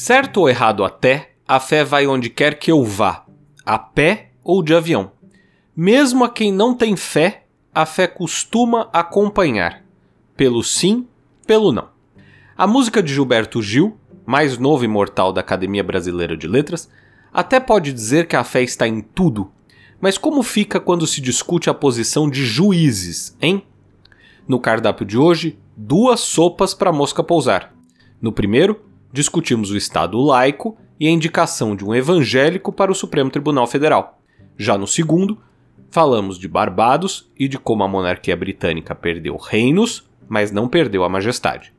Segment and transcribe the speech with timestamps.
[0.00, 3.26] Certo ou errado até, a fé vai onde quer que eu vá,
[3.66, 5.12] a pé ou de avião.
[5.76, 9.84] Mesmo a quem não tem fé, a fé costuma acompanhar,
[10.34, 11.06] pelo sim,
[11.46, 11.90] pelo não.
[12.56, 13.94] A música de Gilberto Gil,
[14.24, 16.90] mais novo imortal da Academia Brasileira de Letras,
[17.30, 19.52] até pode dizer que a fé está em tudo,
[20.00, 23.66] mas como fica quando se discute a posição de juízes, hein?
[24.48, 27.74] No cardápio de hoje, duas sopas para mosca pousar.
[28.18, 33.30] No primeiro, discutimos o Estado laico e a indicação de um evangélico para o Supremo
[33.30, 34.20] Tribunal Federal.
[34.56, 35.38] Já no segundo,
[35.90, 41.08] falamos de Barbados e de como a monarquia britânica perdeu reinos, mas não perdeu a
[41.08, 41.72] majestade.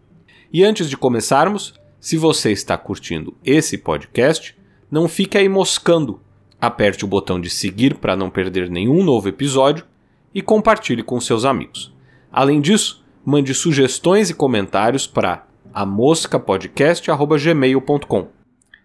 [0.51, 4.57] E antes de começarmos, se você está curtindo esse podcast,
[4.89, 6.19] não fique aí moscando.
[6.59, 9.85] Aperte o botão de seguir para não perder nenhum novo episódio
[10.33, 11.93] e compartilhe com seus amigos.
[12.31, 18.27] Além disso, mande sugestões e comentários para amoscapodcast.gmail.com.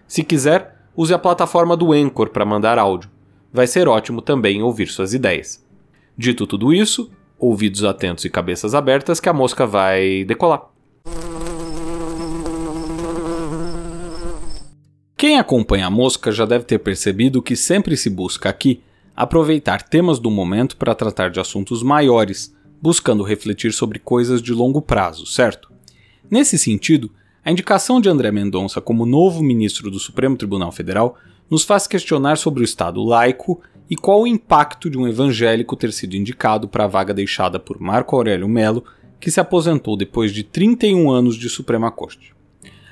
[0.07, 3.11] Se quiser, use a plataforma do Anchor para mandar áudio.
[3.53, 5.67] Vai ser ótimo também ouvir suas ideias.
[6.17, 10.71] Dito tudo isso, ouvidos atentos e cabeças abertas que a mosca vai decolar.
[15.17, 18.83] Quem acompanha a mosca já deve ter percebido que sempre se busca aqui
[19.17, 24.83] aproveitar temas do momento para tratar de assuntos maiores, buscando refletir sobre coisas de longo
[24.83, 25.73] prazo, certo?
[26.31, 27.11] Nesse sentido,
[27.45, 31.17] a indicação de André Mendonça como novo ministro do Supremo Tribunal Federal
[31.49, 35.93] nos faz questionar sobre o Estado laico e qual o impacto de um evangélico ter
[35.93, 38.85] sido indicado para a vaga deixada por Marco Aurélio Melo,
[39.21, 42.35] que se aposentou depois de 31 anos de Suprema Corte.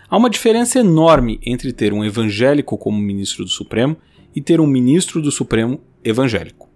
[0.09, 3.97] Há uma diferença enorme entre ter um evangélico como ministro do Supremo
[4.37, 6.69] e ter um ministro do Supremo evangélico.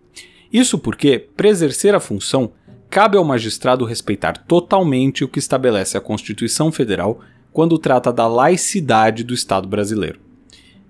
[0.52, 2.50] Isso porque, para exercer a função,
[2.90, 7.20] cabe ao magistrado respeitar totalmente o que estabelece a Constituição Federal
[7.52, 10.20] quando trata da laicidade do Estado brasileiro.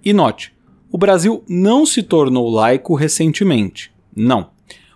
[0.05, 0.53] E note,
[0.91, 3.93] o Brasil não se tornou laico recentemente.
[4.15, 4.51] Não.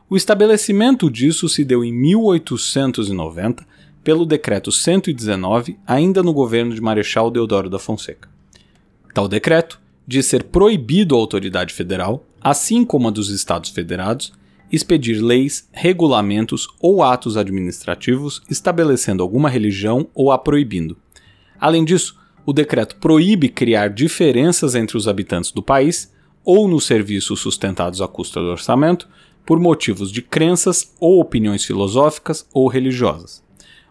[0.08, 3.66] O estabelecimento disso se deu em 1890
[4.02, 8.28] pelo Decreto 119, ainda no governo de Marechal Deodoro da Fonseca.
[9.14, 14.32] Tal decreto diz ser proibido à autoridade federal, assim como a dos Estados Federados,
[14.72, 20.96] expedir leis, regulamentos ou atos administrativos estabelecendo alguma religião ou a proibindo.
[21.60, 26.12] Além disso, o decreto proíbe criar diferenças entre os habitantes do país
[26.44, 29.08] ou nos serviços sustentados à custa do orçamento
[29.46, 33.42] por motivos de crenças ou opiniões filosóficas ou religiosas.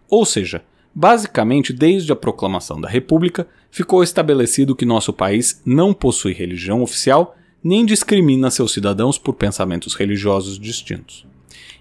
[0.09, 0.63] Ou seja,
[0.94, 7.38] basicamente, desde a proclamação da República, ficou estabelecido que nosso país não possui religião oficial
[7.64, 11.26] nem discrimina seus cidadãos por pensamentos religiosos distintos.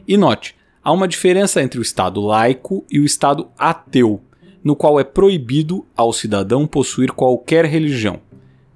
[0.06, 4.20] E note, há uma diferença entre o Estado laico e o Estado ateu,
[4.62, 8.20] no qual é proibido ao cidadão possuir qualquer religião,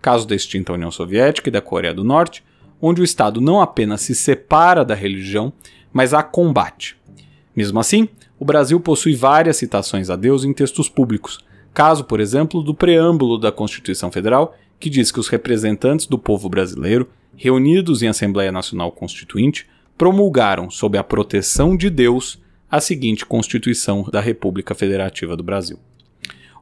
[0.00, 2.42] caso da extinta União Soviética e da Coreia do Norte,
[2.80, 5.52] onde o Estado não apenas se separa da religião,
[5.92, 6.96] mas a combate.
[7.54, 11.38] Mesmo assim, o Brasil possui várias citações a Deus em textos públicos,
[11.72, 16.46] caso, por exemplo, do preâmbulo da Constituição Federal que diz que os representantes do povo
[16.46, 22.38] brasileiro, reunidos em Assembleia Nacional Constituinte, promulgaram, sob a proteção de Deus,
[22.70, 25.78] a seguinte Constituição da República Federativa do Brasil.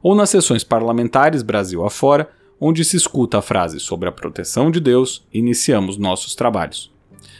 [0.01, 2.29] Ou nas sessões parlamentares Brasil afora,
[2.61, 6.89] onde se escuta a frase sobre a proteção de Deus, iniciamos nossos trabalhos.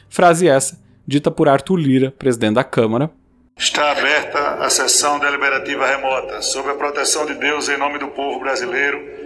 [0.09, 3.09] Frase essa dita por Arthur Lira, presidente da Câmara.
[3.57, 8.41] Está aberta a sessão deliberativa remota sob a proteção de Deus em nome do povo
[8.41, 9.22] brasileiro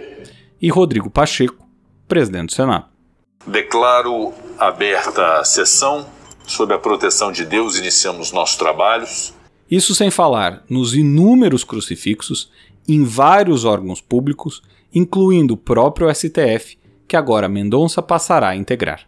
[0.60, 1.66] e Rodrigo Pacheco,
[2.06, 2.86] presidente do Senado.
[3.46, 6.06] Declaro aberta a sessão.
[6.46, 9.34] Sob a proteção de Deus, iniciamos nossos trabalhos.
[9.70, 12.50] Isso sem falar nos inúmeros crucifixos
[12.88, 14.62] em vários órgãos públicos,
[14.94, 19.06] incluindo o próprio STF, que agora Mendonça passará a integrar.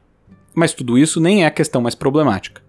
[0.54, 2.62] Mas tudo isso nem é a questão mais problemática.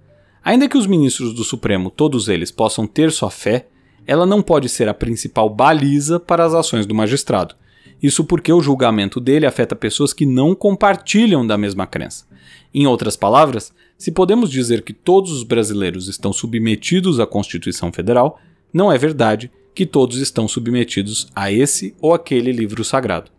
[0.44, 3.68] Ainda que os ministros do Supremo, todos eles, possam ter sua fé,
[4.08, 7.56] ela não pode ser a principal baliza para as ações do magistrado,
[8.02, 12.26] isso porque o julgamento dele afeta pessoas que não compartilham da mesma crença.
[12.74, 18.40] Em outras palavras, se podemos dizer que todos os brasileiros estão submetidos à Constituição Federal,
[18.74, 23.30] não é verdade que todos estão submetidos a esse ou aquele livro sagrado.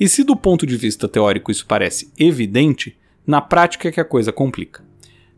[0.00, 2.96] E se do ponto de vista teórico isso parece evidente,
[3.26, 4.82] na prática é que a coisa complica.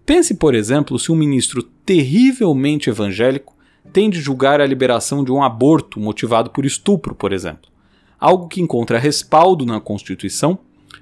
[0.07, 3.57] Pense, por exemplo, se um ministro terrivelmente evangélico
[3.93, 7.71] tem de julgar a liberação de um aborto motivado por estupro, por exemplo
[8.21, 10.59] algo que encontra respaldo na Constituição,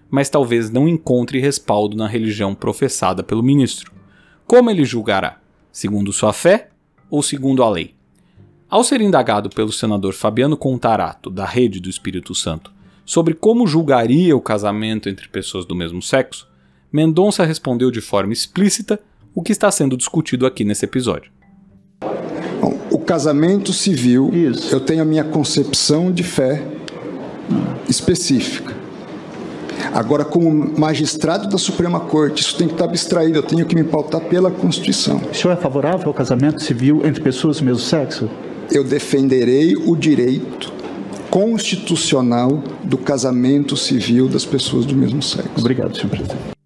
[0.08, 3.92] mas talvez não encontre respaldo na religião professada pelo ministro.
[4.46, 5.40] Como ele julgará?
[5.72, 6.68] Segundo sua fé
[7.10, 7.94] ou segundo a lei?
[8.70, 12.72] Ao ser indagado pelo senador Fabiano Contarato, da Rede do Espírito Santo,
[13.04, 16.46] sobre como julgaria o casamento entre pessoas do mesmo sexo,
[16.92, 19.00] Mendonça respondeu de forma explícita
[19.34, 21.30] o que está sendo discutido aqui nesse episódio.
[22.60, 24.74] Bom, o casamento civil, Isso.
[24.74, 26.77] eu tenho a minha concepção de fé
[27.88, 28.74] específica.
[29.92, 33.84] Agora, como magistrado da Suprema Corte, isso tem que estar abstraído, eu tenho que me
[33.84, 35.20] pautar pela Constituição.
[35.30, 38.28] O senhor é favorável ao casamento civil entre pessoas do mesmo sexo?
[38.70, 40.72] Eu defenderei o direito
[41.30, 45.50] constitucional do casamento civil das pessoas do mesmo sexo.
[45.58, 46.58] Obrigado, senhor presidente.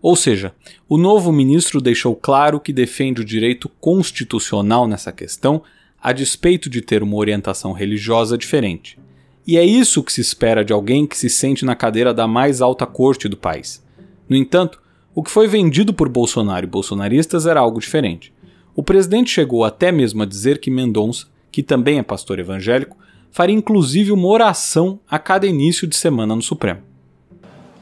[0.00, 0.52] Ou seja,
[0.86, 5.62] o novo ministro deixou claro que defende o direito constitucional nessa questão,
[6.02, 8.98] a despeito de ter uma orientação religiosa diferente.
[9.46, 12.62] E é isso que se espera de alguém que se sente na cadeira da mais
[12.62, 13.84] alta corte do país.
[14.28, 14.80] No entanto,
[15.14, 18.32] o que foi vendido por Bolsonaro e bolsonaristas era algo diferente.
[18.74, 22.96] O presidente chegou até mesmo a dizer que Mendonça, que também é pastor evangélico,
[23.30, 26.80] faria inclusive uma oração a cada início de semana no Supremo.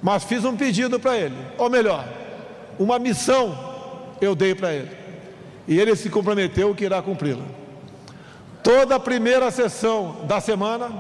[0.03, 2.07] Mas fiz um pedido para ele, ou melhor,
[2.79, 3.57] uma missão
[4.21, 4.91] eu dei para ele.
[5.67, 7.45] E ele se comprometeu que irá cumpri-la.
[8.63, 10.91] Toda a primeira sessão da semana,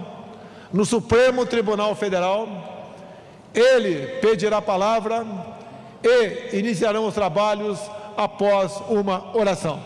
[0.72, 2.48] no Supremo Tribunal Federal,
[3.54, 5.26] ele pedirá a palavra
[6.02, 7.78] e iniciarão os trabalhos
[8.16, 9.80] após uma oração.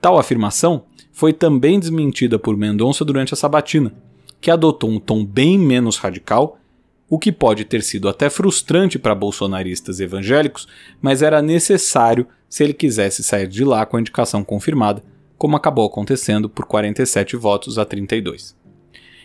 [0.00, 3.92] Tal afirmação foi também desmentida por Mendonça durante a sabatina,
[4.40, 6.58] que adotou um tom bem menos radical,
[7.08, 10.68] o que pode ter sido até frustrante para bolsonaristas evangélicos,
[11.00, 15.02] mas era necessário se ele quisesse sair de lá com a indicação confirmada,
[15.36, 18.56] como acabou acontecendo por 47 votos a 32.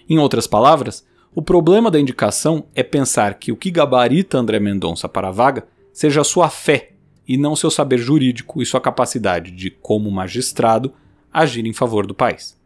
[0.09, 5.07] Em outras palavras, o problema da indicação é pensar que o que gabarita André Mendonça
[5.07, 6.91] para a vaga seja sua fé
[7.27, 10.91] e não seu saber jurídico e sua capacidade de, como magistrado,
[11.31, 12.57] agir em favor do país.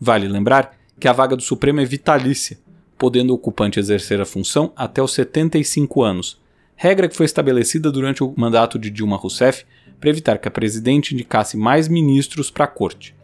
[0.00, 2.58] Vale lembrar que a vaga do Supremo é vitalícia,
[2.96, 6.40] podendo o ocupante exercer a função até os 75 anos,
[6.74, 9.66] regra que foi estabelecida durante o mandato de Dilma Rousseff
[10.00, 13.14] para evitar que a presidente indicasse mais ministros para a corte,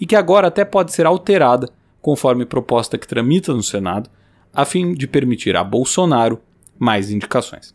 [0.00, 1.68] e que agora até pode ser alterada
[2.00, 4.08] conforme proposta que tramita no Senado,
[4.52, 6.40] a fim de permitir a Bolsonaro
[6.78, 7.74] mais indicações.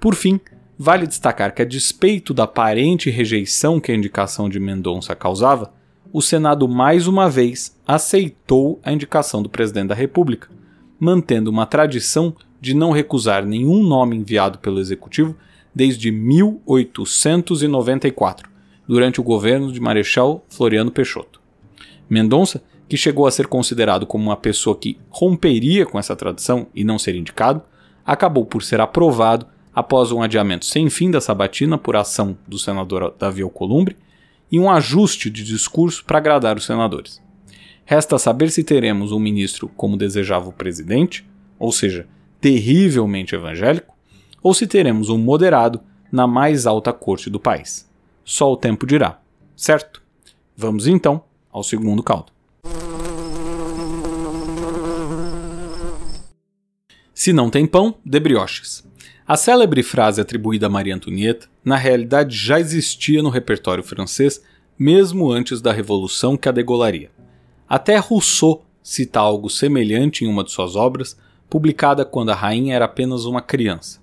[0.00, 0.40] Por fim,
[0.84, 5.72] Vale destacar que, a despeito da aparente rejeição que a indicação de Mendonça causava,
[6.12, 10.48] o Senado mais uma vez aceitou a indicação do presidente da República,
[10.98, 15.36] mantendo uma tradição de não recusar nenhum nome enviado pelo Executivo
[15.74, 18.50] desde 1894,
[18.86, 21.40] durante o governo de Marechal Floriano Peixoto.
[22.08, 26.84] Mendonça, que chegou a ser considerado como uma pessoa que romperia com essa tradição e
[26.84, 27.62] não ser indicado,
[28.04, 33.14] acabou por ser aprovado após um adiamento sem fim da sabatina por ação do senador
[33.18, 33.96] Davi Alcolumbre
[34.50, 37.22] e um ajuste de discurso para agradar os senadores.
[37.86, 41.26] Resta saber se teremos um ministro como desejava o presidente,
[41.58, 42.06] ou seja,
[42.40, 43.91] terrivelmente evangélico,
[44.42, 45.80] ou se teremos um moderado
[46.10, 47.88] na mais alta corte do país.
[48.24, 49.20] Só o tempo dirá,
[49.56, 50.02] certo?
[50.56, 52.32] Vamos então ao segundo caldo.
[57.14, 58.84] Se não tem pão, dê brioches.
[59.26, 64.42] A célebre frase atribuída a Maria Antonieta, na realidade já existia no repertório francês
[64.78, 67.10] mesmo antes da revolução que a degolaria.
[67.68, 71.16] Até Rousseau cita algo semelhante em uma de suas obras,
[71.48, 74.01] publicada quando a rainha era apenas uma criança.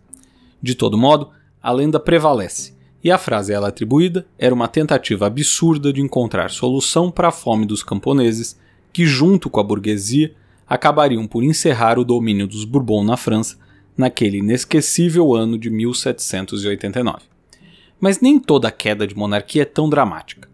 [0.62, 1.30] De todo modo,
[1.62, 2.74] a lenda prevalece,
[3.04, 7.32] e a frase a ela atribuída era uma tentativa absurda de encontrar solução para a
[7.32, 8.60] fome dos camponeses,
[8.92, 10.34] que, junto com a burguesia,
[10.68, 13.58] acabariam por encerrar o domínio dos Bourbon na França
[13.98, 17.24] naquele inesquecível ano de 1789.
[18.00, 20.48] Mas nem toda a queda de monarquia é tão dramática.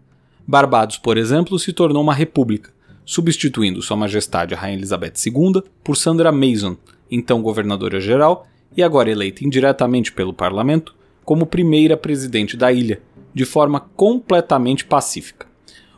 [0.46, 2.70] Barbados, por exemplo, se tornou uma república,
[3.04, 6.76] substituindo Sua Majestade a Rainha Elizabeth II por Sandra Mason,
[7.10, 10.94] então governadora-geral e agora eleita indiretamente pelo parlamento
[11.24, 13.02] como primeira presidente da ilha,
[13.34, 15.46] de forma completamente pacífica.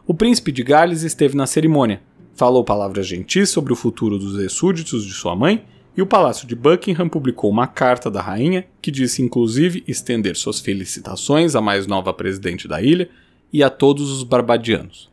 [0.07, 2.01] O príncipe de Gales esteve na cerimônia,
[2.35, 5.65] falou palavras gentis sobre o futuro dos súditos de sua mãe
[5.97, 10.61] e o Palácio de Buckingham publicou uma carta da rainha que disse inclusive estender suas
[10.61, 13.11] felicitações à mais nova presidente da ilha
[13.53, 15.11] e a todos os barbadianos.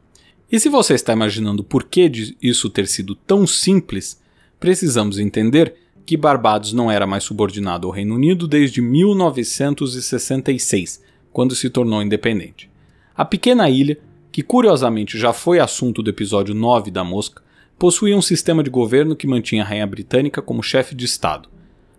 [0.52, 4.22] E se você está imaginando por que isso ter sido tão simples,
[4.60, 11.70] precisamos entender que Barbados não era mais subordinado ao Reino Unido desde 1966, quando se
[11.70, 12.70] tornou independente.
[13.16, 13.98] A pequena ilha,
[14.32, 17.42] que curiosamente já foi assunto do episódio 9 da Mosca,
[17.80, 21.50] possuía um sistema de governo que mantinha a rainha britânica como chefe de Estado.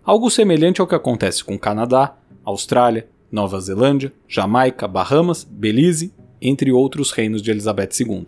[0.03, 7.11] Algo semelhante ao que acontece com Canadá, Austrália, Nova Zelândia, Jamaica, Bahamas, Belize, entre outros
[7.11, 8.27] reinos de Elizabeth II.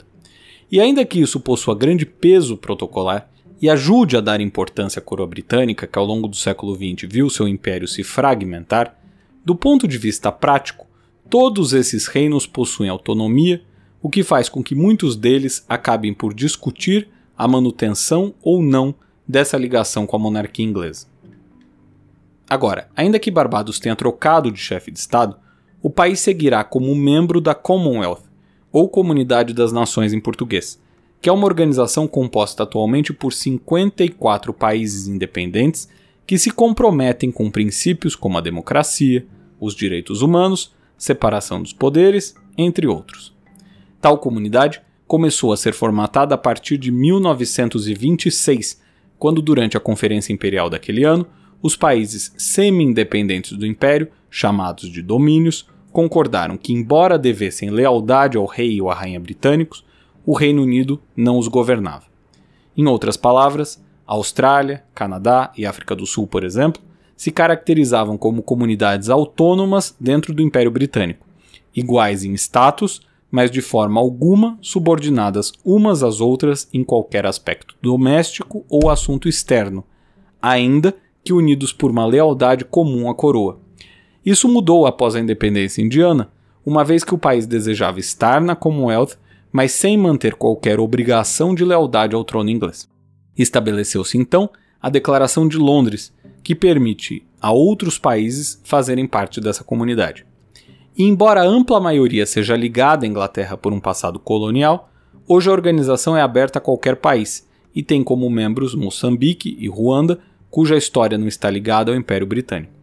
[0.71, 3.29] E ainda que isso possua grande peso protocolar
[3.61, 7.29] e ajude a dar importância à coroa britânica, que ao longo do século XX viu
[7.29, 8.97] seu império se fragmentar,
[9.43, 10.87] do ponto de vista prático,
[11.29, 13.61] todos esses reinos possuem autonomia,
[14.01, 18.95] o que faz com que muitos deles acabem por discutir a manutenção ou não
[19.27, 21.07] dessa ligação com a monarquia inglesa.
[22.49, 25.37] Agora, ainda que Barbados tenha trocado de chefe de Estado,
[25.81, 28.23] o país seguirá como membro da Commonwealth,
[28.71, 30.81] ou Comunidade das Nações em português,
[31.21, 35.89] que é uma organização composta atualmente por 54 países independentes
[36.25, 39.25] que se comprometem com princípios como a democracia,
[39.59, 43.35] os direitos humanos, separação dos poderes, entre outros.
[43.99, 48.79] Tal comunidade começou a ser formatada a partir de 1926,
[49.17, 51.25] quando, durante a Conferência Imperial daquele ano,
[51.61, 58.79] os países semi-independentes do Império, chamados de domínios, concordaram que, embora devessem lealdade ao rei
[58.79, 59.83] ou à rainha britânicos,
[60.29, 62.03] o Reino Unido não os governava.
[62.77, 66.79] Em outras palavras, a Austrália, Canadá e África do Sul, por exemplo,
[67.17, 71.25] se caracterizavam como comunidades autônomas dentro do Império Britânico,
[71.75, 78.63] iguais em status, mas de forma alguma subordinadas umas às outras em qualquer aspecto doméstico
[78.69, 79.83] ou assunto externo,
[80.39, 83.59] ainda que unidos por uma lealdade comum à coroa.
[84.23, 86.29] Isso mudou após a independência indiana,
[86.63, 89.17] uma vez que o país desejava estar na Commonwealth,
[89.51, 92.87] mas sem manter qualquer obrigação de lealdade ao trono inglês.
[93.37, 94.49] Estabeleceu-se então
[94.81, 96.13] a Declaração de Londres,
[96.43, 100.25] que permite a outros países fazerem parte dessa comunidade.
[100.97, 104.89] E embora a ampla maioria seja ligada à Inglaterra por um passado colonial,
[105.27, 110.19] hoje a organização é aberta a qualquer país e tem como membros Moçambique e Ruanda,
[110.49, 112.73] cuja história não está ligada ao Império Britânico.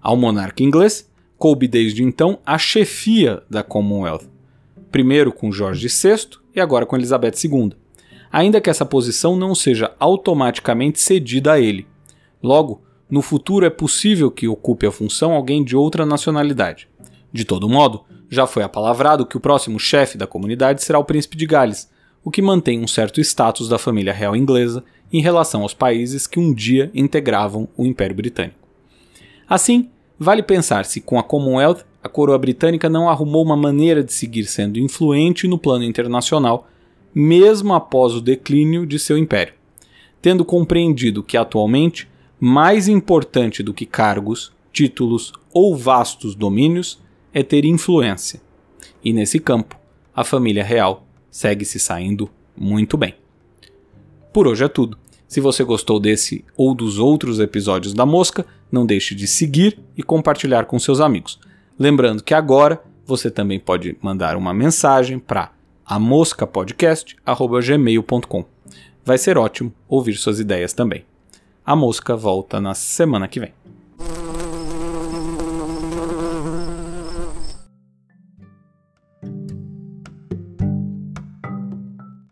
[0.00, 4.26] Ao monarca inglês, coube desde então a chefia da Commonwealth,
[4.94, 7.72] primeiro com Jorge VI e agora com Elizabeth II,
[8.30, 11.88] ainda que essa posição não seja automaticamente cedida a ele.
[12.40, 16.86] Logo, no futuro é possível que ocupe a função alguém de outra nacionalidade.
[17.32, 21.36] De todo modo, já foi apalavrado que o próximo chefe da comunidade será o príncipe
[21.36, 21.90] de Gales,
[22.22, 26.38] o que mantém um certo status da família real inglesa em relação aos países que
[26.38, 28.60] um dia integravam o Império Britânico.
[29.48, 34.12] Assim, vale pensar se com a Commonwealth a coroa britânica não arrumou uma maneira de
[34.12, 36.68] seguir sendo influente no plano internacional,
[37.14, 39.54] mesmo após o declínio de seu império,
[40.20, 42.06] tendo compreendido que atualmente
[42.38, 47.00] mais importante do que cargos, títulos ou vastos domínios
[47.32, 48.42] é ter influência.
[49.02, 49.74] E nesse campo,
[50.14, 53.14] a família real segue se saindo muito bem.
[54.30, 54.98] Por hoje é tudo.
[55.26, 60.02] Se você gostou desse ou dos outros episódios da Mosca, não deixe de seguir e
[60.02, 61.40] compartilhar com seus amigos.
[61.78, 65.50] Lembrando que agora você também pode mandar uma mensagem para
[65.84, 68.44] amoscapodcast.gmail.com.
[69.04, 71.04] Vai ser ótimo ouvir suas ideias também.
[71.66, 73.52] A mosca volta na semana que vem.